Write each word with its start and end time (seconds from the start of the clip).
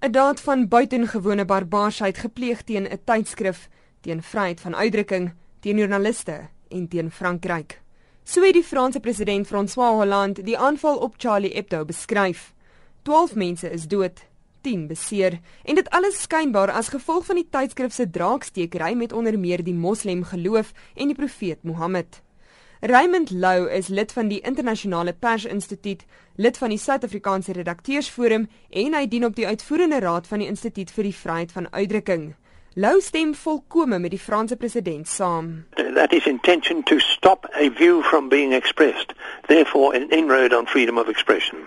'n 0.00 0.10
daad 0.10 0.40
van 0.40 0.68
buitengewone 0.68 1.44
barbaarsheid 1.44 2.18
gepleeg 2.18 2.62
teen 2.62 2.88
'n 2.88 3.00
tydskrif, 3.04 3.68
teen 4.00 4.22
vryheid 4.22 4.60
van 4.60 4.74
uitdrukking, 4.74 5.32
teen 5.60 5.76
joernaliste 5.76 6.48
en 6.68 6.88
teen 6.88 7.10
Frankryk. 7.10 7.80
So 8.24 8.42
het 8.42 8.54
die 8.54 8.64
Franse 8.64 9.00
president 9.00 9.46
François 9.46 9.92
Hollande 9.92 10.42
die 10.42 10.58
aanval 10.58 10.96
op 10.96 11.14
Charlie 11.16 11.52
Hebdo 11.54 11.84
beskryf. 11.84 12.54
12 13.02 13.34
mense 13.34 13.70
is 13.70 13.88
dood, 13.88 14.24
10 14.60 14.86
beseer 14.86 15.40
en 15.64 15.74
dit 15.74 15.90
alles 15.90 16.22
skynbaar 16.22 16.70
as 16.70 16.88
gevolg 16.88 17.24
van 17.26 17.36
die 17.36 17.48
tydskrif 17.50 17.92
se 17.92 18.10
draaksteekery 18.10 18.94
met 18.94 19.12
onder 19.12 19.38
meer 19.38 19.64
die 19.64 19.74
moslem 19.74 20.24
geloof 20.24 20.72
en 20.94 21.06
die 21.06 21.16
profeet 21.16 21.62
Mohammed. 21.62 22.22
Raymond 22.82 23.30
Lou 23.30 23.68
is 23.68 23.88
lid 23.88 24.12
van 24.12 24.28
die 24.28 24.40
Internasionale 24.40 25.12
Pers 25.12 25.44
Instituut, 25.44 26.06
lid 26.36 26.56
van 26.58 26.72
die 26.72 26.78
Suid-Afrikaanse 26.80 27.52
Redakteursforum 27.52 28.46
en 28.70 28.96
hy 28.96 29.02
dien 29.04 29.26
op 29.28 29.34
die 29.36 29.44
uitvoerende 29.44 29.98
raad 30.00 30.24
van 30.30 30.40
die 30.40 30.48
Instituut 30.48 30.88
vir 30.96 31.04
die 31.10 31.12
Vryheid 31.12 31.52
van 31.52 31.68
Uitdrukking. 31.74 32.30
Lou 32.80 32.94
stem 33.04 33.34
volkome 33.36 33.98
met 34.00 34.14
die 34.16 34.22
Franse 34.22 34.56
president 34.56 35.08
saam. 35.12 35.66
That 35.76 36.16
is 36.16 36.24
intention 36.24 36.80
to 36.88 36.96
stop 37.04 37.44
a 37.52 37.68
view 37.68 38.00
from 38.00 38.32
being 38.32 38.56
expressed, 38.56 39.12
therefore 39.52 39.92
an 39.92 40.08
inroad 40.08 40.56
on 40.56 40.64
freedom 40.64 40.96
of 40.96 41.12
expression. 41.12 41.60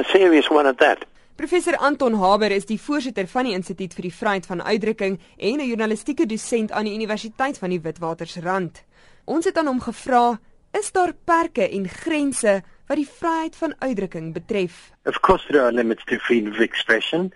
A 0.00 0.04
serious 0.04 0.48
one 0.48 0.64
at 0.68 0.78
that. 0.78 1.04
Professor 1.36 1.76
Anton 1.76 2.16
Haber 2.22 2.50
is 2.50 2.64
die 2.66 2.80
voorsitter 2.80 3.28
van 3.28 3.44
die 3.44 3.52
Instituut 3.52 3.92
vir 3.94 4.08
die 4.08 4.16
Vryheid 4.16 4.48
van 4.48 4.64
Uitdrukking 4.64 5.20
en 5.36 5.60
'n 5.60 5.68
journalistieke 5.68 6.26
dosent 6.26 6.72
aan 6.72 6.88
die 6.88 6.94
Universiteit 6.94 7.58
van 7.58 7.70
die 7.70 7.80
Witwatersrand. 7.80 8.87
Ons 9.28 9.44
het 9.44 9.58
aan 9.60 9.66
hom 9.68 9.80
gevra, 9.84 10.38
is 10.72 10.88
daar 10.92 11.12
perke 11.12 11.66
en 11.68 11.88
grense 11.88 12.62
wat 12.88 12.96
die 12.96 13.08
vryheid 13.08 13.56
van 13.56 13.74
uitdrukking 13.78 14.30
betref? 14.32 14.78
Of 15.04 15.20
course 15.20 15.44
there 15.52 15.64
are 15.64 15.72
limits 15.72 16.04
to 16.04 16.16
freedom 16.16 16.52
of 16.52 16.60
expression. 16.64 17.32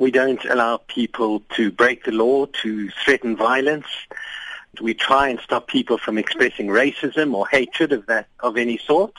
We 0.00 0.10
don't 0.10 0.48
allow 0.48 0.78
people 0.86 1.42
to 1.56 1.70
break 1.70 2.04
the 2.04 2.12
law, 2.12 2.46
to 2.62 2.88
threaten 3.04 3.36
violence. 3.36 4.06
We 4.80 4.94
try 4.94 5.28
and 5.28 5.38
stop 5.40 5.66
people 5.66 5.98
from 5.98 6.16
expressing 6.16 6.70
racism 6.72 7.34
or 7.34 7.46
hatred 7.50 7.92
of 7.92 8.06
that 8.06 8.28
of 8.40 8.56
any 8.56 8.78
sort. 8.78 9.14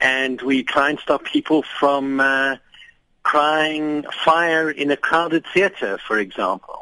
And 0.00 0.40
we 0.42 0.62
try 0.62 0.90
and 0.90 1.00
stop 1.00 1.24
people 1.24 1.64
from 1.80 2.20
uh, 2.20 2.56
crying 3.24 4.04
fire 4.24 4.70
in 4.70 4.92
a 4.92 4.96
crowded 4.96 5.44
theater, 5.52 5.98
for 6.06 6.18
example. 6.18 6.77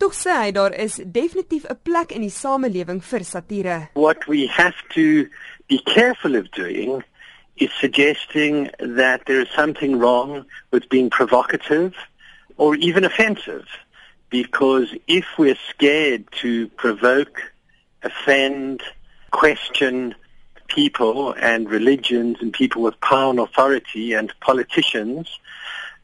Tog 0.00 0.14
sê 0.16 0.32
hy 0.32 0.52
daar 0.56 0.72
is 0.72 0.94
definitief 1.04 1.64
'n 1.68 1.76
plek 1.84 2.12
in 2.16 2.22
die 2.24 2.32
samelewing 2.32 3.02
vir 3.04 3.24
satire. 3.24 3.78
What 3.92 4.24
we 4.26 4.46
have 4.46 4.78
to 4.96 5.28
be 5.68 5.78
careful 5.94 6.36
of 6.40 6.50
doing 6.52 7.04
is 7.56 7.70
suggesting 7.84 8.70
that 8.78 9.26
there 9.26 9.42
is 9.42 9.50
something 9.54 9.98
wrong 10.00 10.46
with 10.72 10.88
being 10.88 11.10
provocative 11.10 11.92
or 12.56 12.76
even 12.76 13.04
offensive 13.04 13.68
because 14.30 14.88
if 15.06 15.26
we're 15.36 15.60
scared 15.68 16.24
to 16.40 16.68
provoke, 16.84 17.36
offend, 18.02 18.82
question 19.32 20.14
people 20.68 21.34
and 21.34 21.68
religions 21.68 22.38
and 22.40 22.54
people 22.54 22.80
with 22.80 22.98
power 23.02 23.30
and 23.30 23.40
authority 23.40 24.14
and 24.14 24.32
politicians 24.40 25.28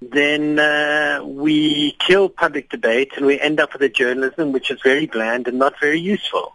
then 0.00 0.58
uh, 0.58 1.22
we 1.24 1.96
kill 2.06 2.28
public 2.28 2.68
debate 2.68 3.12
and 3.16 3.26
we 3.26 3.40
end 3.40 3.60
up 3.60 3.72
with 3.72 3.82
a 3.82 3.88
journalism 3.88 4.52
which 4.52 4.70
is 4.70 4.80
very 4.82 5.06
bland 5.06 5.48
and 5.48 5.58
not 5.58 5.74
very 5.80 6.00
useful. 6.00 6.54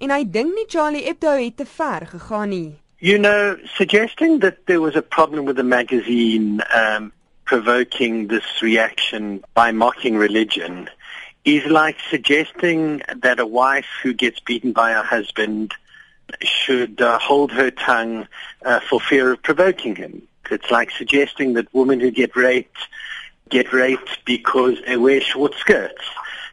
En 0.00 0.10
I 0.10 0.24
dink 0.24 0.54
nie 0.54 0.66
Charlie 0.66 1.04
Hebdo 1.04 1.36
het 1.38 1.56
te 1.56 1.64
ver 1.64 2.06
gegaan 2.06 2.48
nie. 2.48 2.78
You 2.98 3.18
know, 3.18 3.56
suggesting 3.76 4.40
that 4.40 4.66
there 4.66 4.80
was 4.80 4.96
a 4.96 5.02
problem 5.02 5.44
with 5.44 5.56
the 5.56 5.62
magazine 5.62 6.62
um, 6.72 7.12
provoking 7.44 8.28
this 8.28 8.62
reaction 8.62 9.44
by 9.54 9.72
mocking 9.72 10.16
religion 10.16 10.88
is 11.44 11.64
like 11.66 11.96
suggesting 12.10 13.02
that 13.22 13.38
a 13.38 13.46
wife 13.46 13.86
who 14.02 14.14
gets 14.14 14.40
beaten 14.40 14.72
by 14.72 14.92
her 14.92 15.02
husband 15.02 15.74
should 16.40 17.00
uh, 17.00 17.18
hold 17.18 17.52
her 17.52 17.70
tongue 17.70 18.26
uh, 18.64 18.80
for 18.80 18.98
fear 19.00 19.32
of 19.32 19.42
provoking 19.42 19.94
him. 19.94 20.26
It's 20.50 20.70
like 20.70 20.90
suggesting 20.90 21.54
that 21.54 21.72
women 21.72 22.00
who 22.00 22.10
get 22.10 22.36
raped 22.36 22.78
get 23.48 23.72
raped 23.72 24.24
because 24.24 24.78
they 24.86 24.96
wear 24.96 25.20
short 25.20 25.54
skirts. 25.54 26.02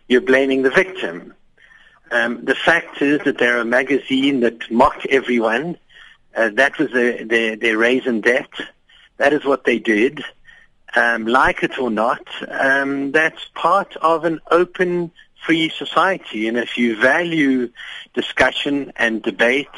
You're 0.07 0.21
blaming 0.21 0.61
the 0.61 0.69
victim. 0.69 1.33
Um, 2.11 2.43
the 2.43 2.55
fact 2.55 3.01
is 3.01 3.21
that 3.21 3.37
they're 3.37 3.59
a 3.59 3.65
magazine 3.65 4.41
that 4.41 4.69
mocked 4.69 5.05
everyone. 5.07 5.77
Uh, 6.35 6.49
that 6.49 6.77
was 6.77 6.91
their, 6.91 7.23
their, 7.25 7.55
their 7.55 7.77
raison 7.77 8.21
d'etre. 8.21 8.65
That 9.17 9.33
is 9.33 9.45
what 9.45 9.63
they 9.63 9.79
did. 9.79 10.23
Um, 10.93 11.25
like 11.25 11.63
it 11.63 11.79
or 11.79 11.89
not, 11.89 12.27
um, 12.49 13.13
that's 13.13 13.45
part 13.53 13.95
of 13.97 14.25
an 14.25 14.41
open, 14.49 15.11
free 15.45 15.69
society. 15.69 16.49
And 16.49 16.57
if 16.57 16.77
you 16.77 16.99
value 16.99 17.71
discussion 18.13 18.91
and 18.97 19.23
debate, 19.23 19.69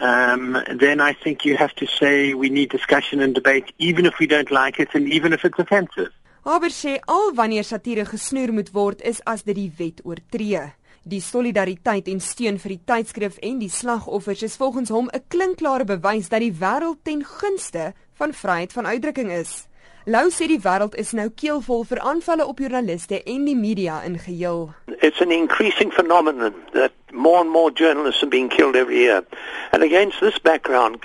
um, 0.00 0.62
then 0.78 1.00
I 1.00 1.12
think 1.14 1.44
you 1.44 1.56
have 1.56 1.74
to 1.76 1.86
say 1.86 2.34
we 2.34 2.48
need 2.48 2.70
discussion 2.70 3.20
and 3.20 3.34
debate, 3.34 3.72
even 3.78 4.06
if 4.06 4.18
we 4.18 4.26
don't 4.26 4.50
like 4.50 4.78
it 4.78 4.94
and 4.94 5.08
even 5.12 5.32
if 5.32 5.44
it's 5.44 5.58
offensive. 5.58 6.12
Haber 6.44 6.70
sê 6.70 7.00
al 7.06 7.32
wanneer 7.34 7.64
satire 7.64 8.04
gesnoer 8.06 8.52
moet 8.52 8.68
word 8.72 9.00
is 9.02 9.20
as 9.26 9.42
dit 9.42 9.56
die 9.56 9.72
wet 9.78 10.04
oortree. 10.04 10.60
Die 11.02 11.20
solidariteit 11.22 12.06
en 12.10 12.20
steun 12.22 12.58
vir 12.62 12.76
die 12.76 12.82
tydskrif 12.86 13.40
en 13.42 13.58
die 13.58 13.70
slagoffers 13.70 14.44
is 14.46 14.56
volgens 14.56 14.90
hom 14.90 15.08
'n 15.10 15.24
klinkklare 15.28 15.84
bewys 15.84 16.28
dat 16.28 16.40
die 16.40 16.52
wêreld 16.52 17.02
ten 17.02 17.24
gunste 17.24 17.94
van 18.14 18.32
vryheid 18.32 18.72
van 18.72 18.86
uitdrukking 18.86 19.30
is. 19.30 19.66
Lou 20.06 20.30
sê 20.30 20.46
die 20.46 20.60
wêreld 20.62 20.94
is 20.94 21.12
nou 21.12 21.30
keelvol 21.34 21.84
vir 21.84 21.98
aanvalle 21.98 22.46
op 22.46 22.58
joernaliste 22.58 23.22
en 23.22 23.44
die 23.44 23.56
media 23.56 24.02
in 24.02 24.18
geheel. 24.18 24.70
It's 25.02 25.20
an 25.20 25.32
increasing 25.32 25.90
phenomenon 25.90 26.54
that 26.72 26.92
more 27.16 27.40
and 27.40 27.50
more 27.50 27.70
journalists 27.70 28.22
are 28.22 28.30
being 28.30 28.48
killed 28.48 28.76
every 28.76 28.98
year. 28.98 29.24
And 29.72 29.82
against 29.82 30.20
this 30.20 30.38
background, 30.38 31.04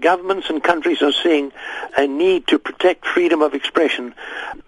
governments 0.00 0.48
and 0.48 0.62
countries 0.62 1.02
are 1.02 1.12
seeing 1.12 1.52
a 1.96 2.06
need 2.06 2.46
to 2.46 2.58
protect 2.58 3.06
freedom 3.06 3.42
of 3.42 3.54
expression 3.54 4.14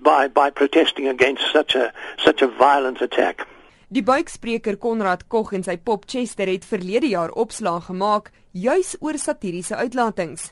by 0.00 0.28
by 0.28 0.50
protesting 0.50 1.08
against 1.08 1.44
such 1.52 1.74
a 1.74 1.92
such 2.24 2.42
a 2.42 2.48
violent 2.48 3.00
attack. 3.00 3.46
Die 3.88 4.02
buikspreker 4.02 4.76
Konrad 4.76 5.28
Koch 5.28 5.52
en 5.54 5.62
sy 5.62 5.76
pop 5.76 6.08
Chester 6.10 6.50
het 6.50 6.64
verlede 6.66 7.06
jaar 7.12 7.30
opslag 7.30 7.86
gemaak 7.86 8.32
juis 8.50 8.96
oor 9.00 9.18
satiriese 9.20 9.76
uitlatings. 9.76 10.50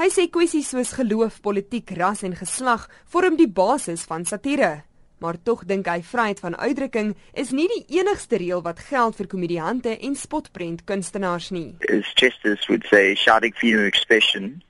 Hy 0.00 0.08
sê 0.08 0.24
kwessies 0.32 0.70
soos 0.72 0.94
geloof, 0.96 1.42
politiek, 1.44 1.90
ras 1.98 2.24
en 2.24 2.34
geslag 2.34 2.88
vorm 3.12 3.36
die 3.36 3.50
basis 3.50 4.06
van 4.08 4.24
satire. 4.24 4.80
Maar 5.20 5.36
tog 5.42 5.66
dink 5.68 5.86
hy 5.86 6.00
vryheid 6.00 6.38
van 6.40 6.56
uitdrukking 6.56 7.12
is 7.36 7.50
nie 7.52 7.66
die 7.68 7.98
enigste 8.00 8.38
reël 8.40 8.62
wat 8.64 8.78
geld 8.88 9.18
vir 9.20 9.28
komediante 9.28 9.92
en 9.92 10.14
spotprent 10.16 10.84
kunstenaars 10.88 11.50
nie. 11.52 11.74
As 11.92 12.08
Chester's 12.16 12.64
would 12.72 12.86
say, 12.88 13.14
shouting 13.14 13.52
freedom 13.54 13.84
of 13.84 13.86
expression 13.92 14.62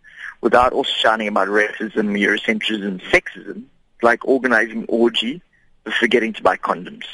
without 0.43 0.73
also 0.73 0.91
shouting 0.91 1.29
about 1.29 1.49
racism, 1.49 2.17
Eurocentrism, 2.19 2.99
sexism, 3.13 3.63
like 4.03 4.27
organizing 4.27 4.87
orgy, 4.89 5.41
but 5.85 5.95
forgetting 5.95 6.33
to 6.33 6.43
buy 6.43 6.57
condoms. 6.57 7.07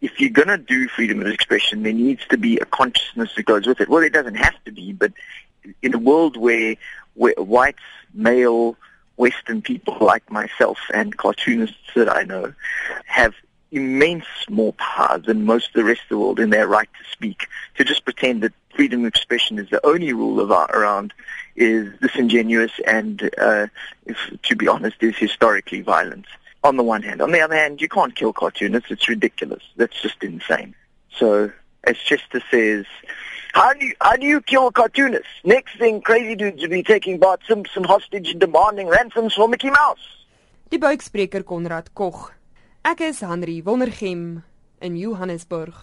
If 0.00 0.18
you're 0.18 0.30
going 0.34 0.48
to 0.48 0.58
do 0.58 0.88
freedom 0.88 1.20
of 1.20 1.28
expression, 1.28 1.84
there 1.84 1.92
needs 1.92 2.26
to 2.30 2.36
be 2.36 2.58
a 2.58 2.64
consciousness 2.64 3.30
that 3.36 3.44
goes 3.44 3.66
with 3.66 3.80
it. 3.80 3.88
Well, 3.88 4.02
it 4.02 4.12
doesn't 4.12 4.34
have 4.34 4.58
to 4.64 4.72
be, 4.72 4.92
but 4.92 5.12
in 5.82 5.94
a 5.94 5.98
world 5.98 6.36
where 6.36 6.74
white 7.14 7.76
male 8.12 8.76
Western 9.16 9.62
people 9.62 9.96
like 10.00 10.30
myself 10.30 10.78
and 10.92 11.16
cartoonists 11.16 11.94
that 11.94 12.14
I 12.14 12.22
know 12.22 12.54
have 13.06 13.34
immense 13.70 14.26
more 14.50 14.74
power 14.74 15.18
than 15.18 15.44
most 15.44 15.68
of 15.68 15.72
the 15.74 15.84
rest 15.84 16.02
of 16.02 16.08
the 16.10 16.18
world 16.18 16.38
in 16.38 16.50
their 16.50 16.68
right 16.68 16.88
to 16.98 17.10
speak. 17.10 17.46
To 17.76 17.84
just 17.84 18.04
pretend 18.04 18.42
that 18.42 18.52
freedom 18.74 19.00
of 19.00 19.06
expression 19.06 19.58
is 19.58 19.68
the 19.70 19.84
only 19.86 20.12
rule 20.12 20.40
of 20.40 20.52
our, 20.52 20.70
around 20.70 21.14
is 21.56 21.92
disingenuous 22.00 22.72
and, 22.86 23.30
uh, 23.38 23.66
if, 24.06 24.18
to 24.42 24.56
be 24.56 24.68
honest, 24.68 24.96
is 25.00 25.16
historically 25.16 25.80
violent. 25.80 26.26
On 26.64 26.76
the 26.76 26.84
one 26.84 27.02
hand. 27.02 27.20
On 27.20 27.32
the 27.32 27.40
other 27.40 27.56
hand, 27.56 27.80
you 27.80 27.88
can't 27.88 28.14
kill 28.14 28.32
cartoonists. 28.32 28.90
It's 28.90 29.08
ridiculous. 29.08 29.64
That's 29.76 30.00
just 30.00 30.22
insane. 30.22 30.76
So, 31.10 31.50
as 31.82 31.96
Chester 31.96 32.40
says, 32.52 32.86
How 33.52 33.74
do 33.74 33.84
you, 33.84 33.94
how 34.00 34.16
do 34.16 34.26
you 34.26 34.40
kill 34.40 34.70
cartoonists? 34.72 35.28
Next 35.44 35.76
thing, 35.78 36.00
crazy 36.00 36.34
dudes 36.34 36.62
will 36.62 36.70
be 36.70 36.82
taking 36.82 37.18
Bart 37.18 37.40
Simpson 37.46 37.84
hostage 37.84 38.30
and 38.30 38.40
demanding 38.40 38.88
ransoms 38.88 39.34
for 39.34 39.46
Mickey 39.46 39.68
Mouse. 39.68 40.24
Die 40.70 40.78
buikspreker 40.78 41.44
Konrad 41.44 41.92
Koch. 41.94 42.32
Ek 42.82 43.02
is 43.02 43.20
Henry 43.20 43.60
Wondergem 43.60 44.42
in 44.80 44.96
Johannesburg. 44.96 45.74